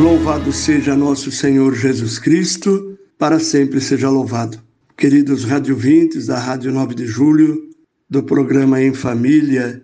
Louvado 0.00 0.50
seja 0.50 0.96
nosso 0.96 1.30
Senhor 1.30 1.74
Jesus 1.74 2.18
Cristo, 2.18 2.98
para 3.18 3.38
sempre 3.38 3.82
seja 3.82 4.08
louvado. 4.08 4.58
Queridos 4.96 5.44
radiovintes 5.44 6.24
da 6.24 6.38
Rádio 6.38 6.72
9 6.72 6.94
de 6.94 7.06
Julho, 7.06 7.68
do 8.08 8.22
programa 8.22 8.82
Em 8.82 8.94
Família, 8.94 9.82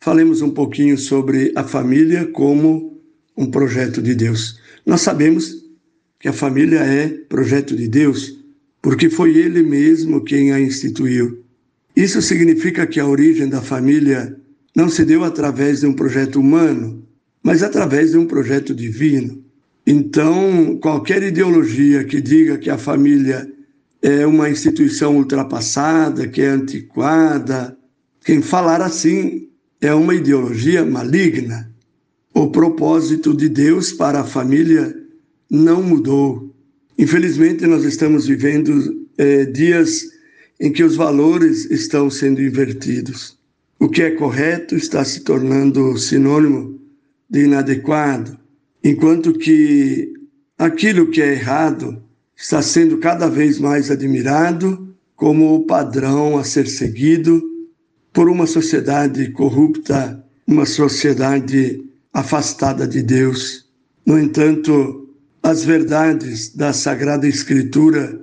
falemos 0.00 0.42
um 0.42 0.50
pouquinho 0.50 0.98
sobre 0.98 1.50
a 1.56 1.64
família 1.64 2.26
como 2.26 3.00
um 3.34 3.46
projeto 3.50 4.02
de 4.02 4.14
Deus. 4.14 4.60
Nós 4.84 5.00
sabemos 5.00 5.64
que 6.20 6.28
a 6.28 6.32
família 6.34 6.80
é 6.80 7.08
projeto 7.08 7.74
de 7.74 7.88
Deus, 7.88 8.38
porque 8.82 9.08
foi 9.08 9.34
Ele 9.34 9.62
mesmo 9.62 10.22
quem 10.22 10.52
a 10.52 10.60
instituiu. 10.60 11.42
Isso 11.96 12.20
significa 12.20 12.86
que 12.86 13.00
a 13.00 13.06
origem 13.06 13.48
da 13.48 13.62
família 13.62 14.38
não 14.76 14.90
se 14.90 15.06
deu 15.06 15.24
através 15.24 15.80
de 15.80 15.86
um 15.86 15.94
projeto 15.94 16.38
humano, 16.38 17.02
mas 17.42 17.62
através 17.62 18.10
de 18.10 18.18
um 18.18 18.26
projeto 18.26 18.74
divino. 18.74 19.42
Então, 19.86 20.78
qualquer 20.80 21.22
ideologia 21.22 22.04
que 22.04 22.20
diga 22.20 22.56
que 22.56 22.70
a 22.70 22.78
família 22.78 23.50
é 24.00 24.26
uma 24.26 24.48
instituição 24.48 25.16
ultrapassada, 25.16 26.26
que 26.26 26.40
é 26.40 26.48
antiquada, 26.48 27.76
quem 28.24 28.40
falar 28.40 28.80
assim 28.80 29.48
é 29.80 29.92
uma 29.92 30.14
ideologia 30.14 30.84
maligna. 30.84 31.70
O 32.32 32.50
propósito 32.50 33.36
de 33.36 33.48
Deus 33.48 33.92
para 33.92 34.20
a 34.20 34.24
família 34.24 34.94
não 35.50 35.82
mudou. 35.82 36.50
Infelizmente, 36.98 37.66
nós 37.66 37.84
estamos 37.84 38.26
vivendo 38.26 39.06
é, 39.18 39.44
dias 39.44 40.02
em 40.58 40.72
que 40.72 40.82
os 40.82 40.96
valores 40.96 41.70
estão 41.70 42.08
sendo 42.08 42.42
invertidos. 42.42 43.38
O 43.78 43.88
que 43.88 44.02
é 44.02 44.10
correto 44.12 44.74
está 44.74 45.04
se 45.04 45.20
tornando 45.20 45.98
sinônimo 45.98 46.80
de 47.28 47.44
inadequado 47.44 48.43
enquanto 48.84 49.32
que 49.32 50.12
aquilo 50.58 51.10
que 51.10 51.22
é 51.22 51.32
errado 51.32 52.04
está 52.36 52.60
sendo 52.60 52.98
cada 52.98 53.30
vez 53.30 53.58
mais 53.58 53.90
admirado 53.90 54.94
como 55.16 55.54
o 55.54 55.64
padrão 55.64 56.36
a 56.36 56.44
ser 56.44 56.68
seguido 56.68 57.42
por 58.12 58.28
uma 58.28 58.46
sociedade 58.46 59.30
corrupta, 59.30 60.22
uma 60.46 60.66
sociedade 60.66 61.82
afastada 62.12 62.86
de 62.86 63.02
Deus. 63.02 63.66
No 64.04 64.18
entanto, 64.18 65.08
as 65.42 65.64
verdades 65.64 66.54
da 66.54 66.72
Sagrada 66.74 67.26
Escritura 67.26 68.20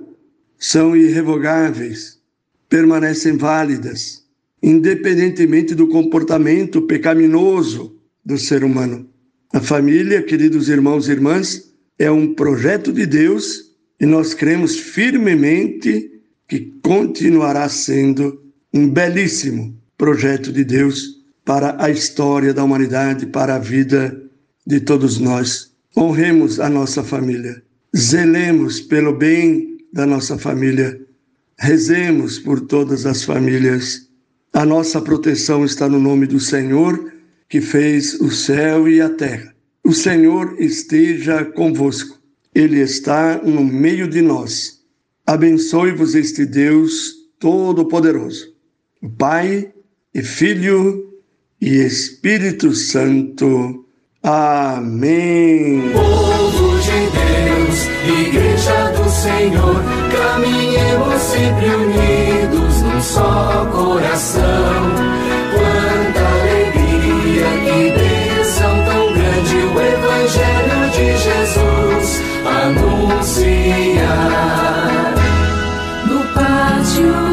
são 0.58 0.96
irrevogáveis, 0.96 2.20
permanecem 2.68 3.36
válidas, 3.36 4.24
independentemente 4.62 5.74
do 5.74 5.88
comportamento 5.88 6.82
pecaminoso 6.82 7.96
do 8.24 8.38
ser 8.38 8.62
humano. 8.62 9.11
A 9.52 9.60
família, 9.60 10.22
queridos 10.22 10.70
irmãos 10.70 11.08
e 11.08 11.12
irmãs, 11.12 11.74
é 11.98 12.10
um 12.10 12.34
projeto 12.34 12.90
de 12.90 13.04
Deus 13.04 13.70
e 14.00 14.06
nós 14.06 14.32
cremos 14.32 14.78
firmemente 14.78 16.10
que 16.48 16.72
continuará 16.82 17.68
sendo 17.68 18.42
um 18.72 18.88
belíssimo 18.88 19.78
projeto 19.98 20.50
de 20.50 20.64
Deus 20.64 21.20
para 21.44 21.76
a 21.84 21.90
história 21.90 22.54
da 22.54 22.64
humanidade, 22.64 23.26
para 23.26 23.56
a 23.56 23.58
vida 23.58 24.18
de 24.66 24.80
todos 24.80 25.18
nós. 25.18 25.70
Honremos 25.94 26.58
a 26.58 26.70
nossa 26.70 27.04
família, 27.04 27.62
zelemos 27.94 28.80
pelo 28.80 29.12
bem 29.12 29.76
da 29.92 30.06
nossa 30.06 30.38
família, 30.38 30.98
rezemos 31.58 32.38
por 32.38 32.58
todas 32.60 33.04
as 33.04 33.22
famílias. 33.22 34.08
A 34.54 34.64
nossa 34.64 34.98
proteção 34.98 35.62
está 35.62 35.90
no 35.90 36.00
nome 36.00 36.26
do 36.26 36.40
Senhor 36.40 37.12
que 37.48 37.60
fez 37.60 38.14
o 38.20 38.30
céu 38.30 38.88
e 38.88 39.00
a 39.00 39.08
terra. 39.08 39.54
O 39.84 39.92
Senhor 39.92 40.54
esteja 40.60 41.44
convosco, 41.44 42.18
Ele 42.54 42.80
está 42.80 43.40
no 43.42 43.64
meio 43.64 44.06
de 44.08 44.22
nós. 44.22 44.80
Abençoe-vos 45.26 46.14
este 46.14 46.46
Deus 46.46 47.14
Todo-Poderoso, 47.38 48.54
Pai 49.18 49.72
e 50.14 50.22
Filho 50.22 51.12
e 51.60 51.68
Espírito 51.68 52.74
Santo. 52.74 53.84
Amém. 54.22 55.90
Povo 55.92 56.78
de 56.78 57.00
Deus, 57.10 58.28
Igreja 58.28 58.92
do 58.92 59.10
Senhor, 59.10 59.82
caminhemos 60.12 61.22
sempre 61.22 61.66
unidos 61.66 62.82
num 62.82 63.00
só 63.02 63.66
coração 63.72 64.51
no 76.06 76.18
pátio. 76.34 77.31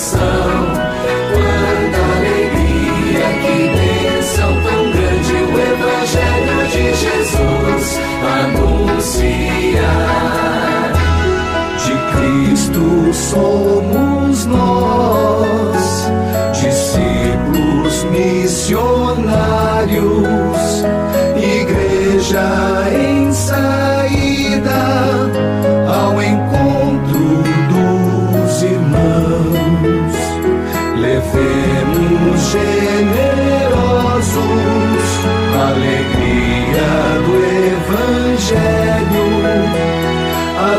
Somos 0.00 0.79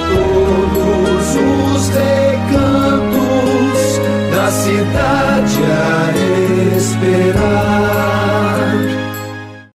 a 0.02 0.74
todos 0.74 1.21